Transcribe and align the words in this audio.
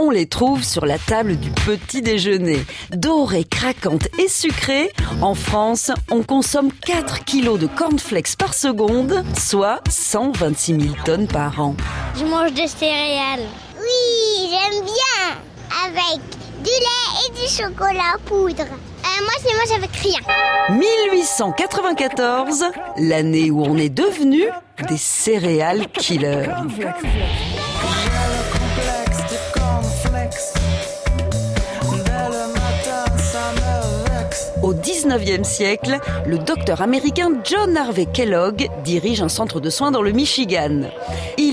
on 0.00 0.10
les 0.10 0.26
trouve 0.26 0.64
sur 0.64 0.86
la 0.86 0.98
table 0.98 1.36
du 1.36 1.50
petit 1.50 2.00
déjeuner. 2.00 2.64
Dorées, 2.90 3.44
craquantes 3.44 4.08
et 4.18 4.28
sucrées, 4.28 4.90
en 5.20 5.34
France, 5.34 5.90
on 6.10 6.22
consomme 6.22 6.72
4 6.72 7.24
kilos 7.24 7.58
de 7.58 7.66
cornflakes 7.66 8.36
par 8.36 8.54
seconde, 8.54 9.22
soit 9.38 9.82
126 9.90 10.80
000 10.80 10.94
tonnes 11.04 11.28
par 11.28 11.60
an. 11.60 11.74
Je 12.16 12.24
mange 12.24 12.54
des 12.54 12.66
céréales. 12.66 13.46
Oui, 13.78 14.48
j'aime 14.50 14.82
bien. 14.84 15.36
Avec 15.84 16.20
du 16.62 16.70
lait 16.70 17.26
et 17.26 17.32
du 17.32 17.46
chocolat 17.46 18.16
poudre. 18.24 18.62
Euh, 18.62 19.22
moi, 19.22 19.34
c'est 19.42 19.54
moi 19.54 19.64
avec 19.76 19.94
rien. 19.96 20.20
1894, 20.70 22.64
l'année 22.96 23.50
où 23.50 23.62
on 23.64 23.76
est 23.76 23.90
devenu 23.90 24.44
des 24.88 24.96
céréales 24.96 25.86
killers. 25.88 26.48
Au 34.62 34.74
19e 34.74 35.42
siècle, 35.42 35.98
le 36.26 36.36
docteur 36.36 36.82
américain 36.82 37.30
John 37.44 37.76
Harvey 37.78 38.06
Kellogg 38.06 38.68
dirige 38.84 39.22
un 39.22 39.30
centre 39.30 39.58
de 39.58 39.70
soins 39.70 39.90
dans 39.90 40.02
le 40.02 40.12
Michigan. 40.12 40.90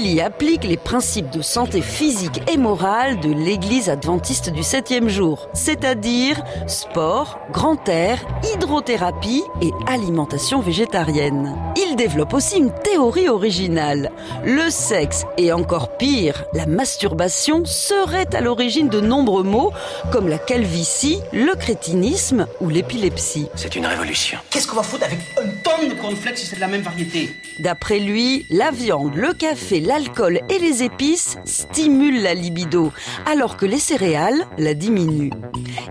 Y 0.05 0.21
applique 0.21 0.63
les 0.63 0.77
principes 0.77 1.29
de 1.29 1.41
santé 1.41 1.81
physique 1.81 2.41
et 2.51 2.57
morale 2.57 3.19
de 3.19 3.31
l'église 3.31 3.89
adventiste 3.89 4.49
du 4.49 4.63
septième 4.63 5.09
jour, 5.09 5.47
c'est-à-dire 5.53 6.43
sport, 6.67 7.39
grand 7.51 7.87
air, 7.87 8.19
hydrothérapie 8.53 9.43
et 9.61 9.71
alimentation 9.87 10.59
végétarienne. 10.59 11.55
Il 11.77 11.95
développe 11.95 12.33
aussi 12.33 12.57
une 12.57 12.73
théorie 12.73 13.29
originale. 13.29 14.11
Le 14.43 14.69
sexe, 14.69 15.23
et 15.37 15.51
encore 15.53 15.97
pire, 15.97 16.43
la 16.53 16.65
masturbation, 16.65 17.63
serait 17.65 18.35
à 18.35 18.41
l'origine 18.41 18.89
de 18.89 18.99
nombreux 18.99 19.43
maux 19.43 19.71
comme 20.11 20.27
la 20.27 20.37
calvitie, 20.37 21.19
le 21.31 21.55
crétinisme 21.55 22.47
ou 22.61 22.69
l'épilepsie. 22.69 23.47
C'est 23.55 23.75
une 23.75 23.85
révolution. 23.85 24.37
Qu'est-ce 24.49 24.67
qu'on 24.67 24.75
va 24.75 24.83
foutre 24.83 25.05
avec 25.05 25.19
une 25.43 25.53
tonne 25.61 25.89
de 25.89 25.93
cornflakes 25.93 26.37
si 26.37 26.45
c'est 26.45 26.55
de 26.57 26.61
la 26.61 26.67
même 26.67 26.81
variété? 26.81 27.35
D'après 27.59 27.99
lui, 27.99 28.45
la 28.49 28.71
viande, 28.71 29.15
le 29.15 29.33
café, 29.33 29.79
l'alcool 29.87 30.41
et 30.49 30.59
les 30.59 30.83
épices 30.83 31.37
stimulent 31.45 32.21
la 32.21 32.33
libido, 32.33 32.91
alors 33.25 33.55
que 33.55 33.65
les 33.65 33.79
céréales 33.79 34.45
la 34.57 34.73
diminuent. 34.73 35.31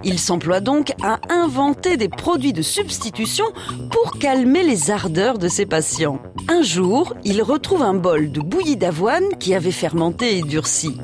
Il 0.05 0.19
s'emploie 0.19 0.61
donc 0.61 0.93
à 1.03 1.19
inventer 1.31 1.97
des 1.97 2.11
produits 2.11 2.53
de 2.53 2.61
substitution 2.61 3.47
pour 3.91 4.19
calmer 4.19 4.63
les 4.63 4.91
ardeurs 4.91 5.39
de 5.39 5.49
ses 5.49 5.65
patients. 5.65 6.21
Un 6.49 6.63
jour, 6.63 7.15
il 7.25 7.43
retrouve 7.43 7.83
un 7.83 7.95
bol 7.95 8.31
de 8.31 8.41
bouillie 8.41 8.77
d'avoine 8.77 9.25
qui 9.41 9.55
avait 9.55 9.71
fermenté 9.71 10.39
et 10.39 10.43
durci. 10.43 10.97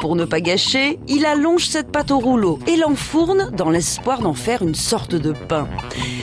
Pour 0.00 0.16
ne 0.16 0.24
pas 0.24 0.40
gâcher, 0.40 0.98
il 1.06 1.24
allonge 1.24 1.68
cette 1.68 1.92
pâte 1.92 2.10
au 2.10 2.18
rouleau 2.18 2.58
et 2.66 2.76
l'enfourne 2.76 3.50
dans 3.56 3.70
l'espoir 3.70 4.20
d'en 4.20 4.34
faire 4.34 4.62
une 4.62 4.74
sorte 4.74 5.14
de 5.14 5.32
pain. 5.32 5.68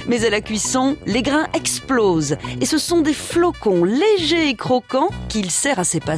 Mais 0.07 0.25
à 0.25 0.29
la 0.29 0.41
cuisson, 0.41 0.97
les 1.05 1.21
grains 1.21 1.47
explosent 1.53 2.35
et 2.59 2.65
ce 2.65 2.77
sont 2.77 2.99
des 3.01 3.13
flocons 3.13 3.85
légers 3.85 4.49
et 4.49 4.55
croquants 4.55 5.09
qu'il 5.29 5.49
sert 5.49 5.79
à 5.79 5.83
ses 5.83 5.99
patients 5.99 6.08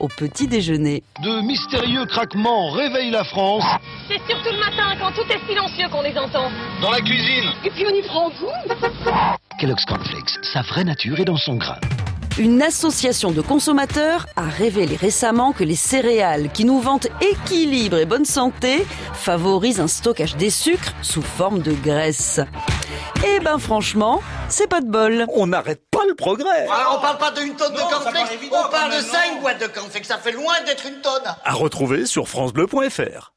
au 0.00 0.08
petit 0.08 0.48
déjeuner. 0.48 1.02
De 1.22 1.40
mystérieux 1.42 2.04
craquements 2.06 2.70
réveillent 2.70 3.12
la 3.12 3.24
France. 3.24 3.64
C'est 4.08 4.20
surtout 4.28 4.50
le 4.50 4.58
matin, 4.58 4.96
quand 5.00 5.12
tout 5.12 5.30
est 5.30 5.48
silencieux, 5.48 5.88
qu'on 5.90 6.02
les 6.02 6.16
entend. 6.18 6.50
Dans 6.82 6.90
la 6.90 7.00
cuisine. 7.00 7.50
Et 7.64 7.70
puis 7.70 7.84
on 7.86 7.94
y 7.94 8.02
prend 8.02 8.28
goût. 8.30 8.74
Kellogg's 9.60 9.84
Cornflakes, 9.84 10.44
sa 10.52 10.62
vraie 10.62 10.84
nature 10.84 11.20
est 11.20 11.24
dans 11.24 11.36
son 11.36 11.56
grain. 11.56 11.78
Une 12.38 12.60
association 12.60 13.30
de 13.30 13.40
consommateurs 13.40 14.26
a 14.36 14.44
révélé 14.44 14.96
récemment 14.96 15.52
que 15.52 15.64
les 15.64 15.76
céréales 15.76 16.50
qui 16.52 16.64
nous 16.64 16.80
vantent 16.80 17.08
équilibre 17.22 17.98
et 17.98 18.04
bonne 18.04 18.26
santé 18.26 18.84
favorisent 19.14 19.80
un 19.80 19.88
stockage 19.88 20.36
des 20.36 20.50
sucres 20.50 20.92
sous 21.02 21.22
forme 21.22 21.62
de 21.62 21.72
graisse. 21.72 22.40
Eh 23.26 23.40
ben 23.40 23.58
franchement, 23.58 24.20
c'est 24.48 24.68
pas 24.68 24.80
de 24.80 24.86
bol. 24.86 25.26
On 25.34 25.46
n'arrête 25.46 25.82
pas 25.90 26.04
le 26.08 26.14
progrès. 26.14 26.66
Alors 26.68 26.96
on 26.98 27.00
parle 27.00 27.18
pas 27.18 27.30
d'une 27.30 27.54
tonne 27.56 27.72
de 27.74 27.78
cornflakes, 27.78 28.38
on 28.50 28.70
parle 28.70 28.96
de 28.96 29.00
5 29.00 29.40
boîtes 29.40 29.60
de 29.60 29.66
cornflakes, 29.66 30.06
ça 30.06 30.18
fait 30.18 30.32
loin 30.32 30.54
d'être 30.64 30.86
une 30.86 31.00
tonne. 31.00 31.34
À 31.44 31.52
retrouver 31.52 32.06
sur 32.06 32.28
francebleu.fr. 32.28 33.32